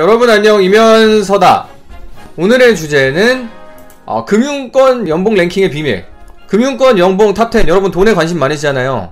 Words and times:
여러분 0.00 0.30
안녕 0.30 0.62
이면서다. 0.62 1.66
오늘의 2.36 2.76
주제는 2.76 3.48
어, 4.06 4.24
금융권 4.24 5.08
연봉 5.08 5.34
랭킹의 5.34 5.70
비밀. 5.70 6.04
금융권 6.46 7.00
연봉 7.00 7.34
탑10 7.34 7.66
여러분 7.66 7.90
돈에 7.90 8.14
관심 8.14 8.38
많으시잖아요. 8.38 9.10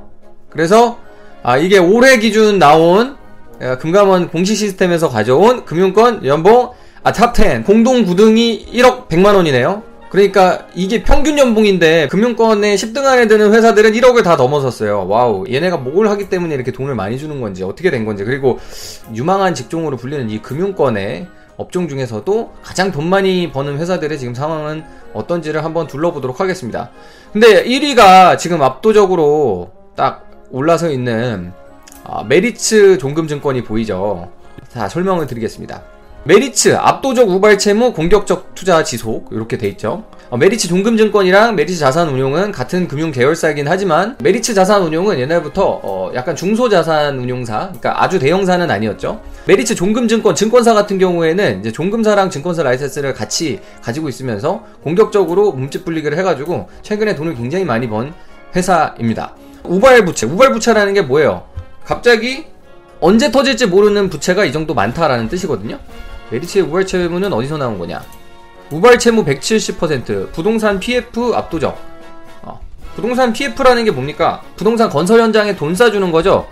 그래서 0.49 1.01
아, 1.43 1.59
이게 1.59 1.79
올해 1.79 2.19
기준 2.19 2.61
나온 2.61 3.17
어, 3.61 3.79
금감원 3.81 4.29
공시 4.29 4.55
시스템에서 4.55 5.09
가져온 5.09 5.65
금융권 5.65 6.25
연봉 6.25 6.71
아, 7.03 7.11
탑10 7.11 7.65
공동 7.65 8.05
9등이 8.05 8.67
1억 8.73 9.09
100만원이네요 9.09 9.83
그러니까 10.11 10.67
이게 10.75 11.03
평균 11.03 11.39
연봉인데 11.39 12.09
금융권에 12.09 12.75
10등 12.77 13.05
안에 13.05 13.27
드는 13.27 13.53
회사들은 13.53 13.93
1억을 13.93 14.23
다 14.23 14.37
넘어섰어요. 14.37 15.07
와우. 15.09 15.45
얘네가 15.51 15.79
뭘 15.79 16.09
하기 16.09 16.29
때문에 16.29 16.55
이렇게 16.55 16.73
돈을 16.73 16.95
많이 16.95 17.19
주는 17.19 17.41
건지 17.41 17.65
어떻게 17.65 17.91
된 17.91 18.05
건지 18.05 18.25
그리고 18.25 18.59
유망한 19.15 19.55
직종으로 19.55 19.97
불리는 19.97 20.31
이 20.31 20.41
금융권의 20.41 21.27
업종 21.57 21.89
중에서도 21.89 22.53
가장 22.63 22.93
돈 22.93 23.09
많이 23.09 23.51
버는 23.51 23.79
회사들의 23.79 24.19
지금 24.19 24.35
상황은 24.35 24.85
어떤지를 25.15 25.65
한번 25.65 25.87
둘러보도록 25.87 26.41
하겠습니다. 26.41 26.91
근데 27.33 27.65
1위가 27.65 28.39
지금 28.39 28.63
압도적으로 28.63 29.73
딱 29.97 30.31
올라서 30.51 30.91
있는 30.91 31.53
아, 32.05 32.23
메리츠 32.23 32.99
종금증권이 32.99 33.65
보이죠. 33.65 34.31
자, 34.69 34.89
설명을 34.89 35.27
드리겠습니다. 35.27 35.96
메리츠 36.27 36.75
압도적 36.75 37.29
우발 37.29 37.57
채무 37.57 37.93
공격적 37.93 38.57
투자 38.57 38.83
지속 38.83 39.29
이렇게 39.31 39.57
돼 39.59 39.69
있죠. 39.69 40.03
어, 40.29 40.37
메리츠 40.37 40.67
종금증권이랑 40.67 41.55
메리츠 41.55 41.79
자산운용은 41.79 42.51
같은 42.51 42.89
금융 42.89 43.13
계열사이긴 43.13 43.69
하지만 43.69 44.17
메리츠 44.21 44.53
자산운용은 44.55 45.21
옛날부터 45.21 45.81
어 45.85 46.11
약간 46.17 46.35
중소자산운용사, 46.35 47.59
그러니까 47.59 48.03
아주 48.03 48.19
대형사는 48.19 48.69
아니었죠. 48.69 49.21
메리츠 49.47 49.77
종금증권 49.77 50.35
증권사 50.35 50.75
같은 50.75 50.99
경우에는 50.99 51.61
이제 51.61 51.71
종금사랑 51.71 52.29
증권사 52.29 52.65
라이센스를 52.65 53.15
같이 53.15 53.61
가지고 53.81 54.09
있으면서 54.09 54.65
공격적으로 54.83 55.53
몸집 55.53 55.85
불리기를 55.85 56.19
해가지고 56.19 56.69
최근에 56.83 57.15
돈을 57.15 57.37
굉장히 57.37 57.65
많이 57.65 57.89
번 57.89 58.13
회사입니다. 58.57 59.37
우발 59.63 60.05
부채, 60.05 60.27
우발 60.27 60.51
부채라는 60.51 60.93
게 60.93 61.03
뭐예요? 61.03 61.45
갑자기 61.85 62.47
언제 62.99 63.31
터질지 63.31 63.67
모르는 63.67 64.09
부채가 64.11 64.45
이 64.45 64.51
정도 64.51 64.75
많다라는 64.75 65.29
뜻이거든요. 65.29 65.79
메리츠의 66.31 66.65
우발 66.65 66.87
채무는 66.87 67.33
어디서 67.33 67.57
나온 67.57 67.79
거냐? 67.79 68.03
우발 68.71 68.99
채무 68.99 69.25
170%, 69.25 70.33
부동산 70.33 70.81
PF 70.81 71.35
압도적. 71.35 71.79
어, 72.43 72.61
부동산 72.95 73.33
PF라는 73.33 73.85
게 73.85 73.91
뭡니까? 73.91 74.43
부동산 74.57 74.91
건설 74.91 75.21
현장에 75.21 75.55
돈 75.55 75.75
쏴주는 75.75 76.11
거죠? 76.11 76.49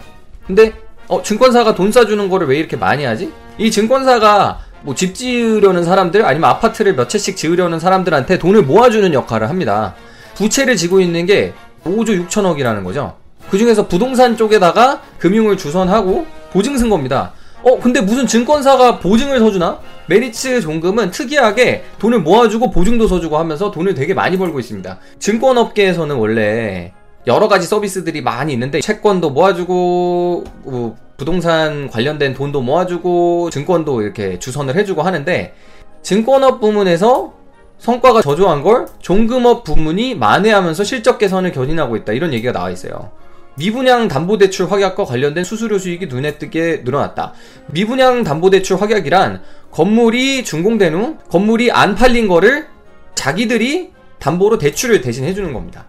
근데, 0.46 0.72
어, 1.08 1.22
증권사가 1.22 1.74
돈 1.74 1.90
싸주는 1.90 2.28
거를 2.28 2.46
왜 2.46 2.58
이렇게 2.58 2.76
많이 2.76 3.04
하지? 3.04 3.32
이 3.58 3.70
증권사가 3.70 4.60
뭐 4.82 4.94
집 4.94 5.14
지으려는 5.14 5.82
사람들, 5.82 6.24
아니면 6.24 6.50
아파트를 6.50 6.94
몇 6.94 7.08
채씩 7.08 7.36
지으려는 7.36 7.80
사람들한테 7.80 8.38
돈을 8.38 8.62
모아주는 8.62 9.12
역할을 9.12 9.48
합니다. 9.48 9.94
부채를 10.36 10.76
지고 10.76 11.00
있는 11.00 11.26
게 11.26 11.52
5조 11.84 12.28
6천억이라는 12.28 12.84
거죠. 12.84 13.16
그 13.50 13.58
중에서 13.58 13.88
부동산 13.88 14.36
쪽에다가 14.36 15.00
금융을 15.18 15.56
주선하고 15.56 16.26
보증 16.52 16.76
쓴 16.76 16.90
겁니다. 16.90 17.32
어, 17.64 17.80
근데 17.80 18.02
무슨 18.02 18.26
증권사가 18.26 18.98
보증을 18.98 19.38
서주나? 19.38 19.80
메리츠 20.06 20.60
종금은 20.60 21.10
특이하게 21.10 21.84
돈을 21.98 22.20
모아주고 22.20 22.70
보증도 22.70 23.08
서주고 23.08 23.38
하면서 23.38 23.70
돈을 23.70 23.94
되게 23.94 24.12
많이 24.12 24.36
벌고 24.36 24.60
있습니다. 24.60 24.98
증권업계에서는 25.18 26.16
원래 26.16 26.92
여러 27.26 27.48
가지 27.48 27.66
서비스들이 27.66 28.20
많이 28.20 28.52
있는데 28.52 28.80
채권도 28.80 29.30
모아주고 29.30 30.44
뭐 30.64 30.96
부동산 31.16 31.88
관련된 31.88 32.34
돈도 32.34 32.60
모아주고 32.60 33.48
증권도 33.48 34.02
이렇게 34.02 34.38
주선을 34.38 34.76
해주고 34.76 35.00
하는데 35.00 35.54
증권업 36.02 36.60
부문에서 36.60 37.32
성과가 37.78 38.20
저조한 38.20 38.62
걸 38.62 38.86
종금업 39.00 39.64
부문이 39.64 40.16
만회하면서 40.16 40.84
실적 40.84 41.16
개선을 41.18 41.52
견인하고 41.52 41.96
있다 41.96 42.12
이런 42.12 42.34
얘기가 42.34 42.52
나와 42.52 42.70
있어요. 42.70 43.10
미분양 43.56 44.08
담보대출 44.08 44.70
확약과 44.70 45.04
관련된 45.04 45.44
수수료 45.44 45.78
수익이 45.78 46.06
눈에 46.06 46.38
띄게 46.38 46.82
늘어났다. 46.84 47.32
미분양 47.68 48.24
담보대출 48.24 48.80
확약이란 48.80 49.42
건물이 49.70 50.44
준공된 50.44 50.94
후 50.94 51.16
건물이 51.30 51.70
안 51.70 51.94
팔린 51.94 52.26
거를 52.28 52.66
자기들이 53.14 53.92
담보로 54.18 54.58
대출을 54.58 55.00
대신 55.00 55.24
해주는 55.24 55.52
겁니다. 55.52 55.86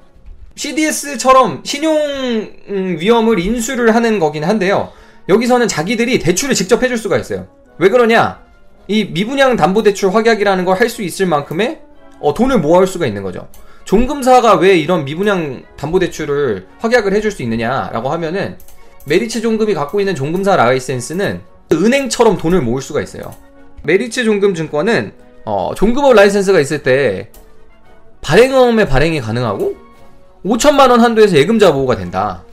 CDS처럼 0.56 1.62
신용 1.64 1.98
음, 1.98 2.98
위험을 3.00 3.40
인수를 3.40 3.96
하는 3.96 4.20
거긴 4.20 4.44
한데요. 4.44 4.92
여기서는 5.28 5.68
자기들이 5.68 6.20
대출을 6.20 6.54
직접 6.54 6.84
해줄 6.84 6.98
수가 6.98 7.18
있어요. 7.18 7.48
왜 7.78 7.90
그러냐? 7.90 8.40
이 8.88 9.06
미분양 9.06 9.56
담보대출 9.56 10.14
확약이라는 10.14 10.66
걸 10.66 10.80
할 10.80 10.88
수 10.90 11.02
있을 11.02 11.26
만큼의 11.26 11.80
어, 12.20 12.34
돈을 12.34 12.60
모아올 12.60 12.86
수가 12.88 13.08
있는 13.08 13.24
거죠. 13.24 13.48
종금사가 13.86 14.56
왜 14.56 14.78
이런 14.78 15.06
미분양 15.06 15.64
담보대출을 15.78 16.68
확약을 16.80 17.14
해줄 17.14 17.32
수 17.32 17.44
있느냐라고 17.44 18.10
하면은 18.10 18.58
메리츠 19.06 19.42
종금이 19.42 19.74
갖고 19.74 20.00
있는 20.00 20.16
종금사 20.16 20.56
라이센스는 20.56 21.42
은행처럼 21.72 22.38
돈을 22.38 22.62
모을 22.62 22.82
수가 22.82 23.02
있어요. 23.02 23.34
메리츠 23.84 24.24
종금 24.24 24.56
증권은 24.56 25.14
어, 25.46 25.74
종금업 25.76 26.14
라이센스가 26.14 26.60
있을 26.60 26.82
때 26.82 27.30
발행어음의 28.22 28.88
발행이 28.88 29.22
가능하고 29.22 29.76
5천만 30.44 30.90
원 30.90 31.02
한도에서 31.02 31.36
예금자 31.38 31.72
보호가 31.72 31.96
된다. 31.96 32.44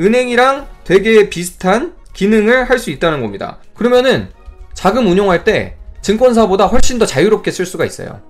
은행이랑 0.00 0.66
되게 0.84 1.28
비슷한 1.30 1.94
기능을 2.12 2.68
할 2.68 2.78
수 2.78 2.90
있다는 2.90 3.20
겁니다. 3.20 3.58
그러면은 3.74 4.28
자금 4.74 5.06
운용할 5.06 5.44
때 5.44 5.76
증권사보다 6.02 6.66
훨씬 6.66 6.98
더 6.98 7.06
자유롭게 7.06 7.52
쓸 7.52 7.64
수가 7.64 7.84
있어요. 7.84 8.20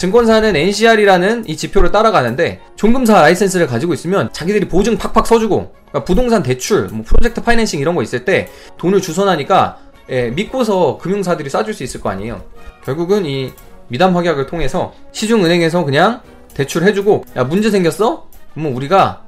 증권사는 0.00 0.56
NCR이라는 0.56 1.46
이 1.46 1.58
지표를 1.58 1.92
따라가는데 1.92 2.62
종금사 2.74 3.20
라이센스를 3.20 3.66
가지고 3.66 3.92
있으면 3.92 4.32
자기들이 4.32 4.66
보증 4.66 4.96
팍팍 4.96 5.26
써주고 5.26 5.74
그러니까 5.74 6.04
부동산 6.04 6.42
대출, 6.42 6.88
뭐 6.88 7.04
프로젝트 7.04 7.42
파이낸싱 7.42 7.80
이런 7.80 7.94
거 7.94 8.02
있을 8.02 8.24
때 8.24 8.48
돈을 8.78 9.02
주선하니까 9.02 9.76
예, 10.08 10.30
믿고서 10.30 10.96
금융사들이 10.96 11.50
싸줄 11.50 11.74
수 11.74 11.84
있을 11.84 12.00
거 12.00 12.08
아니에요. 12.08 12.42
결국은 12.82 13.26
이 13.26 13.52
미담 13.88 14.16
확약을 14.16 14.46
통해서 14.46 14.94
시중은행에서 15.12 15.84
그냥 15.84 16.22
대출해주고 16.54 17.24
야 17.36 17.44
문제 17.44 17.70
생겼어? 17.70 18.26
그러면 18.54 18.72
우리가 18.72 19.20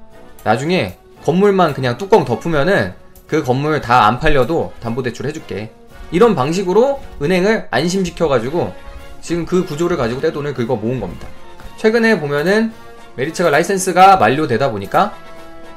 나중에 0.43 0.97
건물만 1.22 1.75
그냥 1.75 1.99
뚜껑 1.99 2.25
덮으면은 2.25 2.94
그 3.27 3.43
건물 3.44 3.82
다 3.82 4.06
안 4.06 4.19
팔려도 4.19 4.72
담보대출 4.81 5.27
해줄게. 5.27 5.71
이런 6.12 6.34
방식으로 6.34 6.99
은행을 7.21 7.69
안심시켜가지고 7.71 8.72
지금 9.22 9.47
그 9.47 9.65
구조를 9.65 9.97
가지고 9.97 10.21
떼돈을 10.21 10.53
긁어 10.53 10.77
모은 10.77 11.00
겁니다. 11.00 11.28
최근에 11.78 12.21
보면은 12.21 12.72
메리츠가 13.16 13.49
라이센스가 13.50 14.16
만료되다 14.16 14.71
보니까 14.71 15.15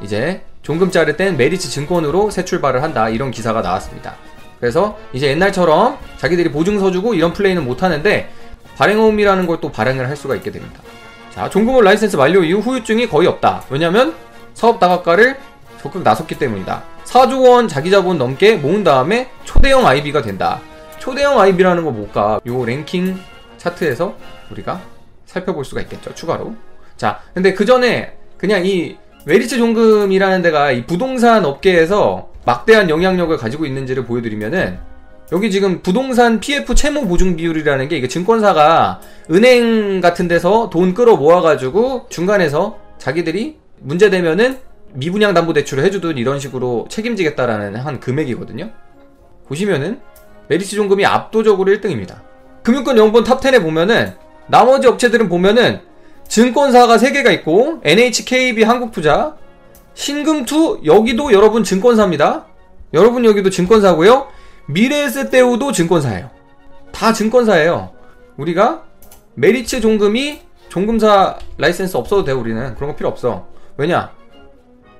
이제 0.01 0.41
종금자를 0.63 1.15
뗀 1.15 1.35
메리츠 1.37 1.69
증권으로 1.69 2.31
새 2.31 2.43
출발을 2.43 2.81
한다 2.83 3.07
이런 3.07 3.31
기사가 3.31 3.61
나왔습니다. 3.61 4.15
그래서 4.59 4.97
이제 5.13 5.27
옛날처럼 5.27 5.97
자기들이 6.17 6.51
보증 6.51 6.79
서 6.79 6.91
주고 6.91 7.13
이런 7.13 7.33
플레이는 7.33 7.63
못 7.63 7.83
하는데 7.83 8.29
발행어음이라는 8.77 9.47
걸 9.47 9.59
또 9.61 9.71
발행을 9.71 10.09
할 10.09 10.15
수가 10.17 10.35
있게 10.35 10.51
됩니다. 10.51 10.81
자, 11.33 11.49
종금업 11.49 11.83
라이센스 11.83 12.15
만료 12.17 12.43
이후 12.43 12.59
후유증이 12.59 13.07
거의 13.09 13.27
없다. 13.27 13.63
왜냐면 13.69 14.15
사업 14.53 14.79
다각화를 14.79 15.37
적극 15.81 16.01
나섰기 16.03 16.39
때문이다. 16.39 16.83
4조 17.05 17.47
원 17.47 17.67
자기 17.67 17.91
자본 17.91 18.17
넘게 18.17 18.55
모은 18.55 18.83
다음에 18.83 19.29
초대형 19.43 19.85
IB가 19.85 20.21
된다. 20.21 20.59
초대형 20.99 21.39
IB라는 21.39 21.83
거 21.85 21.91
뭘까? 21.91 22.39
요 22.47 22.65
랭킹 22.65 23.19
차트에서 23.65 24.15
우리가 24.51 24.81
살펴볼 25.25 25.65
수가 25.65 25.81
있겠죠. 25.81 26.13
추가로. 26.13 26.55
자, 26.97 27.21
근데 27.33 27.53
그 27.53 27.65
전에 27.65 28.15
그냥 28.37 28.65
이 28.65 28.97
메리츠 29.25 29.57
종금이라는 29.57 30.41
데가 30.43 30.71
이 30.71 30.85
부동산 30.85 31.45
업계에서 31.45 32.29
막대한 32.45 32.89
영향력을 32.89 33.35
가지고 33.37 33.65
있는지를 33.65 34.05
보여드리면은 34.05 34.77
여기 35.31 35.49
지금 35.49 35.81
부동산 35.81 36.39
PF 36.39 36.75
채무 36.75 37.07
보증 37.07 37.35
비율이라는 37.35 37.87
게 37.87 37.97
이게 37.97 38.07
증권사가 38.07 39.01
은행 39.31 39.99
같은 39.99 40.27
데서 40.27 40.69
돈 40.69 40.93
끌어 40.93 41.15
모아가지고 41.15 42.05
중간에서 42.09 42.77
자기들이 42.99 43.57
문제되면은 43.79 44.59
미분양 44.93 45.33
담보 45.33 45.53
대출을 45.53 45.83
해주든 45.85 46.17
이런 46.17 46.39
식으로 46.39 46.85
책임지겠다라는 46.89 47.75
한 47.77 47.99
금액이거든요. 47.99 48.69
보시면은 49.47 49.99
메리츠 50.47 50.75
종금이 50.75 51.05
압도적으로 51.07 51.71
1등입니다. 51.73 52.34
금융권 52.65 52.97
연봉 52.97 53.23
탑10에 53.23 53.61
보면은 53.61 54.15
나머지 54.47 54.87
업체들은 54.87 55.29
보면은 55.29 55.81
증권사가 56.27 56.97
3개가 56.97 57.31
있고 57.33 57.79
NH, 57.83 58.31
KB 58.31 58.63
한국투자, 58.63 59.35
신금투 59.93 60.81
여기도 60.83 61.31
여러분 61.31 61.63
증권사입니다. 61.63 62.45
여러분 62.95 63.23
여기도 63.23 63.51
증권사고요. 63.51 64.27
미래에셋대우도 64.65 65.71
증권사예요. 65.71 66.31
다 66.91 67.13
증권사예요. 67.13 67.91
우리가 68.37 68.83
메리츠 69.35 69.81
종금이 69.81 70.41
종금사 70.69 71.37
라이센스 71.59 71.95
없어도 71.95 72.23
돼 72.23 72.31
우리는 72.31 72.73
그런 72.73 72.89
거 72.89 72.95
필요 72.95 73.09
없어. 73.09 73.45
왜냐? 73.77 74.11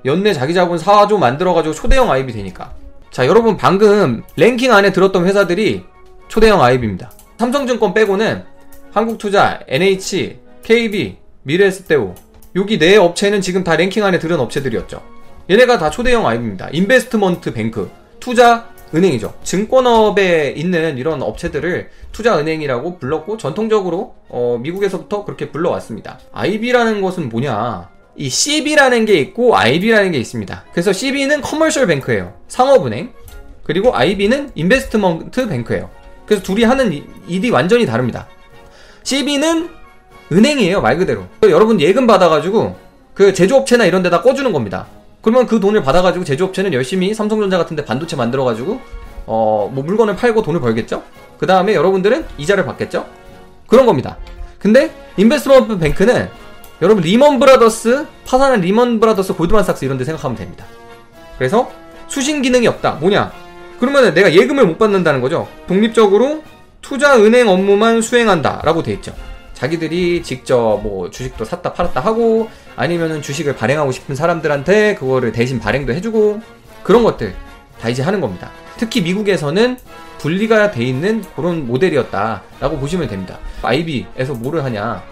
연내 0.04 0.32
자기 0.32 0.54
자본 0.54 0.78
4조 0.78 1.18
만들어가지고 1.18 1.74
초대형 1.74 2.12
IB 2.12 2.32
되니까. 2.32 2.72
자 3.10 3.26
여러분 3.26 3.56
방금 3.56 4.22
랭킹 4.36 4.72
안에 4.72 4.92
들었던 4.92 5.26
회사들이 5.26 5.84
초대형 6.28 6.62
IB입니다. 6.62 7.10
삼성증권 7.38 7.94
빼고는 7.94 8.44
한국투자, 8.92 9.60
NH, 9.68 10.38
KB, 10.62 11.18
미래에스테오 11.42 12.14
여기 12.56 12.78
네 12.78 12.96
업체는 12.96 13.42
지금 13.42 13.62
다 13.62 13.76
랭킹 13.76 14.04
안에 14.04 14.18
들은 14.18 14.40
업체들이었죠. 14.40 15.02
얘네가 15.50 15.78
다 15.78 15.90
초대형 15.90 16.26
IB입니다. 16.26 16.70
인베스트먼트 16.72 17.52
뱅크, 17.52 17.90
투자 18.18 18.68
은행이죠. 18.94 19.34
증권업에 19.42 20.54
있는 20.56 20.96
이런 20.96 21.22
업체들을 21.22 21.90
투자 22.12 22.38
은행이라고 22.38 22.98
불렀고 22.98 23.36
전통적으로 23.36 24.14
어, 24.28 24.58
미국에서부터 24.60 25.24
그렇게 25.24 25.50
불러왔습니다. 25.50 26.18
IB라는 26.32 27.02
것은 27.02 27.28
뭐냐? 27.28 27.90
이 28.16 28.30
CB라는 28.30 29.04
게 29.04 29.18
있고 29.20 29.56
IB라는 29.56 30.12
게 30.12 30.18
있습니다. 30.18 30.64
그래서 30.72 30.92
CB는 30.92 31.42
커머셜 31.42 31.86
뱅크예요. 31.86 32.34
상업은행. 32.48 33.12
그리고 33.62 33.94
IB는 33.94 34.52
인베스트먼트 34.54 35.48
뱅크예요. 35.48 35.90
그래서 36.26 36.42
둘이 36.42 36.64
하는 36.64 36.92
일이 37.26 37.50
완전히 37.50 37.86
다릅니다. 37.86 38.26
CB는 39.04 39.70
은행이에요, 40.32 40.80
말 40.80 40.98
그대로. 40.98 41.24
여러분 41.44 41.80
예금 41.80 42.06
받아가지고 42.06 42.76
그 43.14 43.32
제조업체나 43.32 43.84
이런 43.84 44.02
데다 44.02 44.22
꿔주는 44.22 44.52
겁니다. 44.52 44.86
그러면 45.22 45.46
그 45.46 45.60
돈을 45.60 45.82
받아가지고 45.82 46.24
제조업체는 46.24 46.72
열심히 46.72 47.14
삼성전자 47.14 47.58
같은 47.58 47.76
데 47.76 47.84
반도체 47.84 48.16
만들어가지고 48.16 48.80
어 49.26 49.70
뭐 49.72 49.82
물건을 49.84 50.16
팔고 50.16 50.42
돈을 50.42 50.60
벌겠죠? 50.60 51.02
그 51.38 51.46
다음에 51.46 51.74
여러분들은 51.74 52.24
이자를 52.38 52.64
받겠죠? 52.64 53.06
그런 53.66 53.86
겁니다. 53.86 54.16
근데 54.58 54.94
investment 55.16 55.78
bank는 55.78 56.28
여러분 56.82 57.02
리먼 57.02 57.38
브라더스 57.38 58.06
파산한 58.26 58.60
리먼 58.60 59.00
브라더스 59.00 59.34
골드만삭스 59.34 59.84
이런 59.84 59.98
데 59.98 60.04
생각하면 60.04 60.36
됩니다. 60.36 60.64
그래서 61.38 61.70
수신 62.08 62.42
기능이 62.42 62.66
없다. 62.68 62.92
뭐냐? 63.00 63.32
그러면 63.78 64.14
내가 64.14 64.32
예금을 64.32 64.66
못 64.66 64.78
받는다는 64.78 65.20
거죠. 65.20 65.48
독립적으로 65.66 66.42
투자 66.80 67.16
은행 67.16 67.48
업무만 67.48 68.00
수행한다라고 68.00 68.82
돼 68.82 68.92
있죠. 68.94 69.14
자기들이 69.54 70.22
직접 70.22 70.80
뭐 70.82 71.10
주식도 71.10 71.44
샀다 71.44 71.72
팔았다 71.72 72.00
하고 72.00 72.48
아니면은 72.76 73.22
주식을 73.22 73.56
발행하고 73.56 73.90
싶은 73.90 74.14
사람들한테 74.14 74.96
그거를 74.96 75.32
대신 75.32 75.58
발행도 75.58 75.94
해주고 75.94 76.40
그런 76.82 77.02
것들 77.02 77.34
다 77.80 77.88
이제 77.88 78.02
하는 78.02 78.20
겁니다. 78.20 78.50
특히 78.76 79.00
미국에서는 79.00 79.78
분리가 80.18 80.70
돼 80.70 80.84
있는 80.84 81.24
그런 81.34 81.66
모델이었다라고 81.66 82.78
보시면 82.78 83.08
됩니다. 83.08 83.38
IB에서 83.62 84.34
뭐를 84.34 84.62
하냐 84.64 85.02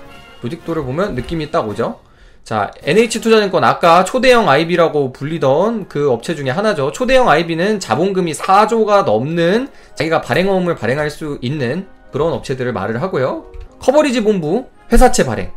조직도를 0.42 0.84
보면 0.84 1.14
느낌이 1.14 1.50
딱 1.50 1.66
오죠. 1.66 1.98
자, 2.44 2.70
NH투자증권 2.82 3.64
아까 3.64 4.04
초대형 4.04 4.50
IB라고 4.50 5.14
불리던 5.14 5.88
그 5.88 6.10
업체 6.10 6.34
중에 6.34 6.50
하나죠. 6.50 6.92
초대형 6.92 7.30
IB는 7.30 7.80
자본금이 7.80 8.34
4조가 8.34 9.04
넘는 9.06 9.68
자기가 9.94 10.20
발행어음을 10.20 10.76
발행할 10.76 11.08
수 11.08 11.38
있는 11.40 11.86
그런 12.12 12.34
업체들을 12.34 12.70
말을 12.74 13.00
하고요. 13.00 13.46
커버리지 13.80 14.22
본부 14.22 14.66
회사채 14.92 15.24
발행. 15.24 15.52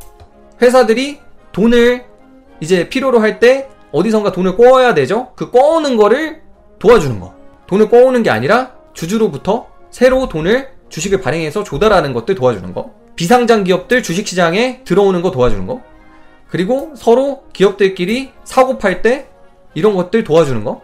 회사들이 0.61 1.19
돈을 1.51 2.05
이제 2.61 2.87
필요로 2.87 3.19
할 3.19 3.39
때 3.39 3.67
어디선가 3.91 4.31
돈을 4.31 4.55
꿔야 4.55 4.93
되죠? 4.93 5.33
그 5.35 5.51
꿔오는 5.51 5.97
거를 5.97 6.41
도와주는 6.79 7.19
거. 7.19 7.33
돈을 7.67 7.89
꿔오는 7.89 8.23
게 8.23 8.29
아니라 8.29 8.71
주주로부터 8.93 9.67
새로 9.91 10.29
돈을 10.29 10.69
주식을 10.87 11.19
발행해서 11.19 11.65
조달하는 11.65 12.13
것들 12.13 12.35
도와주는 12.35 12.73
거. 12.73 12.91
비상장 13.17 13.65
기업들 13.65 14.03
주식시장에 14.03 14.83
들어오는 14.85 15.21
거 15.21 15.31
도와주는 15.31 15.67
거. 15.67 15.81
그리고 16.49 16.93
서로 16.95 17.43
기업들끼리 17.53 18.31
사고 18.43 18.77
팔 18.77 19.01
때 19.01 19.27
이런 19.73 19.95
것들 19.95 20.23
도와주는 20.23 20.63
거. 20.63 20.81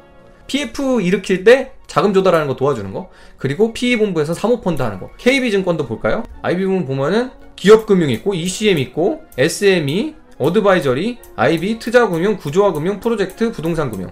PF 0.48 1.02
일으킬 1.02 1.44
때 1.44 1.72
자금 1.88 2.14
조달하는 2.14 2.48
거 2.48 2.56
도와주는 2.56 2.92
거. 2.94 3.10
그리고 3.38 3.74
PE본부에서 3.74 4.34
사모펀드 4.34 4.82
하는 4.82 5.00
거. 5.00 5.10
KB증권도 5.18 5.88
볼까요? 5.88 6.24
IB부분 6.42 6.86
보면은 6.86 7.32
기업금융 7.56 8.10
있고, 8.10 8.34
ECM 8.34 8.78
있고, 8.80 9.22
SME, 9.38 10.16
어드바이저리, 10.38 11.20
IB, 11.36 11.80
투자금융, 11.80 12.38
구조화금융, 12.38 13.00
프로젝트, 13.00 13.52
부동산금융. 13.52 14.10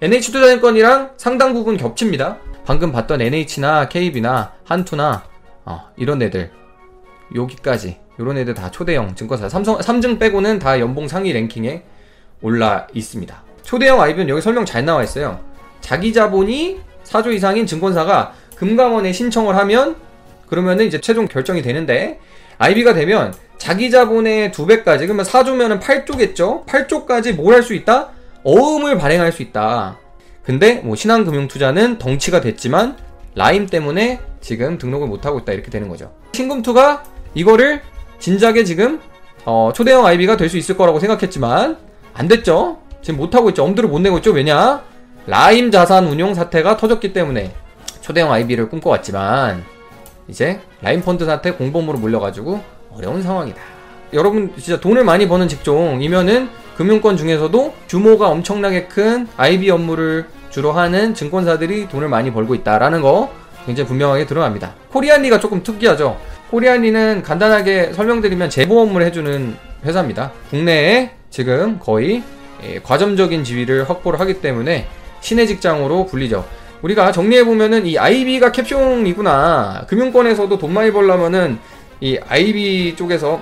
NH투자증권이랑 0.00 1.12
상당 1.16 1.54
부분 1.54 1.76
겹칩니다. 1.76 2.38
방금 2.64 2.92
봤던 2.92 3.20
NH나 3.20 3.88
KB나 3.88 4.52
한투나 4.64 5.24
어, 5.64 5.80
이런 5.96 6.20
애들 6.22 6.50
여기까지 7.34 7.98
이런 8.18 8.36
애들 8.38 8.54
다 8.54 8.70
초대형 8.70 9.14
증권사 9.14 9.48
삼성 9.48 9.78
3증 9.78 10.18
빼고는 10.18 10.58
다 10.58 10.78
연봉 10.80 11.08
상위 11.08 11.32
랭킹에 11.32 11.82
올라 12.42 12.86
있습니다. 12.92 13.42
초대형 13.62 14.00
IB는 14.00 14.28
여기 14.28 14.40
설명 14.40 14.64
잘 14.64 14.84
나와 14.84 15.02
있어요. 15.02 15.40
자기 15.80 16.12
자본이 16.12 16.80
4조 17.04 17.32
이상인 17.34 17.66
증권사가 17.66 18.32
금감원에 18.56 19.12
신청을 19.12 19.56
하면 19.56 19.96
그러면은 20.48 20.86
이제 20.86 21.00
최종 21.00 21.26
결정이 21.26 21.62
되는데 21.62 22.20
IB가 22.58 22.94
되면 22.94 23.34
자기 23.58 23.90
자본의 23.90 24.52
두 24.52 24.66
배까지 24.66 25.06
그러면 25.06 25.24
4조면은 25.24 25.80
8조겠죠? 25.80 26.66
8조까지 26.66 27.34
뭘 27.34 27.54
할 27.54 27.62
수 27.62 27.74
있다? 27.74 28.10
어음을 28.44 28.98
발행할 28.98 29.32
수 29.32 29.42
있다. 29.42 29.98
근데 30.42 30.74
뭐 30.84 30.94
신한금융투자는 30.96 31.98
덩치가 31.98 32.42
됐지만 32.42 32.96
라임 33.34 33.66
때문에 33.66 34.20
지금 34.40 34.76
등록을 34.78 35.08
못하고 35.08 35.38
있다 35.40 35.52
이렇게 35.52 35.70
되는 35.70 35.88
거죠. 35.88 36.12
신금투가 36.34 37.04
이거를 37.34 37.80
진작에 38.18 38.64
지금 38.64 39.00
어, 39.44 39.72
초대형 39.74 40.06
IB가 40.06 40.36
될 40.36 40.48
수 40.48 40.56
있을 40.56 40.76
거라고 40.76 40.98
생각했지만 41.00 41.76
안 42.14 42.28
됐죠. 42.28 42.78
지금 43.02 43.18
못하고 43.18 43.50
있죠. 43.50 43.64
엄두를 43.64 43.88
못 43.88 43.98
내고 44.00 44.16
있죠. 44.18 44.30
왜냐? 44.30 44.82
라임 45.26 45.70
자산 45.70 46.06
운용 46.06 46.34
사태가 46.34 46.76
터졌기 46.76 47.12
때문에 47.12 47.52
초대형 48.00 48.30
IB를 48.32 48.68
꿈꿔왔지만 48.68 49.64
이제 50.28 50.60
라임 50.80 51.02
펀드 51.02 51.24
사태 51.24 51.52
공범으로 51.52 51.98
몰려가지고 51.98 52.60
어려운 52.94 53.22
상황이다. 53.22 53.60
여러분 54.12 54.52
진짜 54.56 54.80
돈을 54.80 55.04
많이 55.04 55.26
버는 55.28 55.48
직종이면은 55.48 56.48
금융권 56.76 57.16
중에서도 57.16 57.74
규모가 57.88 58.28
엄청나게 58.28 58.86
큰 58.86 59.26
IB 59.36 59.70
업무를 59.70 60.26
주로 60.50 60.72
하는 60.72 61.14
증권사들이 61.14 61.88
돈을 61.88 62.08
많이 62.08 62.32
벌고 62.32 62.54
있다라는 62.54 63.00
거 63.00 63.30
굉장히 63.66 63.88
분명하게 63.88 64.26
드러납니다. 64.26 64.74
코리안리가 64.92 65.40
조금 65.40 65.62
특이하죠. 65.62 66.18
코리안리는 66.54 67.24
간단하게 67.24 67.94
설명드리면 67.94 68.48
업무를 68.70 69.04
해주는 69.06 69.56
회사입니다. 69.84 70.30
국내에 70.50 71.10
지금 71.28 71.80
거의 71.80 72.22
예, 72.62 72.78
과점적인 72.78 73.42
지위를 73.42 73.90
확보를 73.90 74.20
하기 74.20 74.40
때문에 74.40 74.86
신의 75.20 75.48
직장으로 75.48 76.06
불리죠. 76.06 76.46
우리가 76.82 77.10
정리해보면은 77.10 77.86
이 77.86 77.98
IB가 77.98 78.52
캡숑이구나. 78.52 79.88
금융권에서도 79.88 80.56
돈 80.56 80.72
많이 80.72 80.92
벌려면은 80.92 81.58
이 82.00 82.18
IB 82.18 82.94
쪽에서 82.96 83.40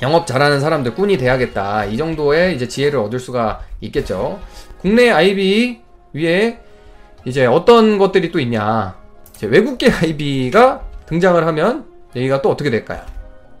영업 0.00 0.26
잘하는 0.26 0.58
사람들 0.58 0.94
꾼이 0.94 1.18
돼야겠다. 1.18 1.84
이 1.84 1.98
정도의 1.98 2.56
이제 2.56 2.66
지혜를 2.66 2.98
얻을 2.98 3.18
수가 3.18 3.60
있겠죠. 3.82 4.40
국내 4.78 5.10
IB 5.10 5.82
위에 6.14 6.60
이제 7.26 7.44
어떤 7.44 7.98
것들이 7.98 8.32
또 8.32 8.40
있냐. 8.40 8.96
외국계 9.42 9.90
IB가 9.90 10.80
등장을 11.04 11.46
하면 11.46 11.91
얘기가 12.14 12.42
또 12.42 12.50
어떻게 12.50 12.70
될까요? 12.70 13.02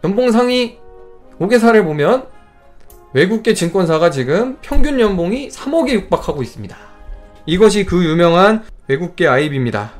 연봉 0.04 0.30
상위 0.30 0.78
5개사를 1.38 1.82
보면 1.84 2.26
외국계 3.12 3.54
증권사가 3.54 4.10
지금 4.10 4.58
평균 4.62 4.98
연봉이 5.00 5.48
3억에 5.48 5.90
육박하고 5.90 6.42
있습니다. 6.42 6.76
이것이 7.46 7.84
그 7.84 8.04
유명한 8.04 8.64
외국계 8.88 9.26
IB입니다. 9.26 9.92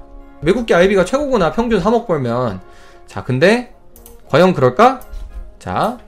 외국계 0.42 0.74
IB가 0.74 1.04
최고구나 1.04 1.52
평균 1.52 1.80
3억 1.80 2.06
벌면 2.06 2.60
자 3.06 3.22
근데 3.22 3.74
과연 4.28 4.54
그럴까? 4.54 5.00
자 5.58 5.98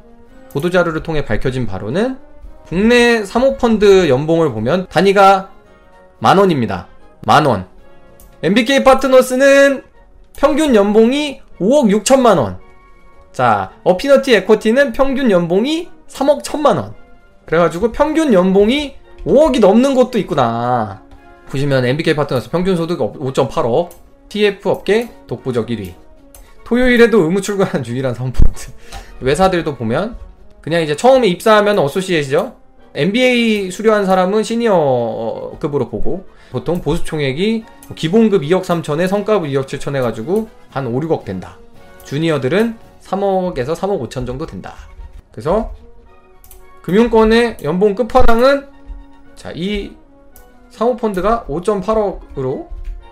보도자료를 0.52 1.02
통해 1.02 1.24
밝혀진 1.24 1.66
바로는 1.66 2.18
국내 2.66 3.24
사모펀드 3.24 4.08
연봉을 4.08 4.52
보면 4.52 4.86
단위가 4.88 5.50
만원입니다. 6.20 6.88
만원. 7.26 7.66
MBK 8.42 8.84
파트너스는 8.84 9.82
평균 10.36 10.74
연봉이 10.74 11.40
5억 11.61 12.02
6천만 12.02 12.38
원. 12.38 12.58
자, 13.32 13.73
어피너티 13.82 14.34
에코티는 14.34 14.92
평균 14.92 15.30
연봉이 15.30 15.88
3억 16.08 16.42
1천만 16.42 16.76
원. 16.76 16.94
그래가지고 17.46 17.92
평균 17.92 18.32
연봉이 18.32 18.96
5억이 19.26 19.61
넘는 19.61 19.94
곳도 19.94 20.18
있구나. 20.18 21.02
보시면 21.49 21.84
MBK 21.84 22.14
파트너스 22.14 22.50
평균 22.50 22.76
소득 22.76 22.99
5.8억. 22.99 23.90
TF 24.28 24.68
업계 24.68 25.11
독보적 25.26 25.68
1위. 25.68 25.94
토요일에도 26.64 27.23
의무 27.23 27.40
출근한 27.40 27.84
유일한 27.87 28.14
선포트. 28.14 28.73
외사들도 29.20 29.76
보면 29.76 30.16
그냥 30.61 30.82
이제 30.82 30.96
처음에 30.96 31.28
입사하면 31.28 31.78
어소시에이죠. 31.78 32.56
NBA 32.94 33.70
수료한 33.70 34.06
사람은 34.06 34.42
시니어급으로 34.44 35.88
보고 35.88 36.26
보통 36.52 36.80
보수 36.80 37.04
총액이 37.04 37.64
기본급 37.96 38.42
2억 38.42 38.62
3천에 38.62 39.08
성과급 39.08 39.48
2억 39.50 39.66
7천 39.66 39.96
해가지고 39.96 40.48
한 40.70 40.86
5, 40.86 41.00
6억 41.00 41.24
된다. 41.24 41.58
주니어들은 42.04 42.76
3억에서 43.02 43.74
3억 43.74 44.08
5천 44.08 44.26
정도 44.26 44.46
된다. 44.46 44.74
그래서 45.32 45.72
금융권의 46.82 47.58
연봉 47.64 47.94
끝판왕은 47.94 48.68
자, 49.34 49.50
이 49.54 49.92
상호펀드가 50.70 51.46
5.8억으로 51.48 52.68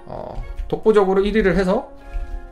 어, 0.06 0.42
독보적으로 0.68 1.22
1위를 1.22 1.56
해서 1.56 1.90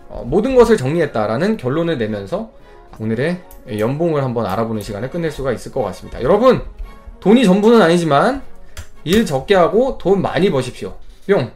어, 0.09 0.25
모든 0.27 0.57
것을 0.57 0.77
정리했다라는 0.77 1.57
결론을 1.57 1.99
내면서 1.99 2.51
오늘의 2.99 3.41
연봉을 3.79 4.25
한번 4.25 4.47
알아보는 4.47 4.83
시간을 4.83 5.11
끝낼 5.11 5.31
수가 5.31 5.53
있을 5.53 5.73
것 5.73 5.83
같습니다. 5.83 6.23
여러분 6.23 6.63
돈이 7.21 7.45
전부는 7.45 7.83
아니지만 7.83 8.43
일 9.05 9.25
적게 9.27 9.55
하고 9.55 9.99
돈 9.99 10.23
많이 10.23 10.51
버십시오. 10.51 10.97
뿅. 11.27 11.51